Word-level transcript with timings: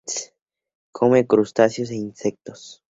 Come 0.97 1.27
crustáceos 1.27 1.91
e 1.91 1.95
insectos. 1.95 2.59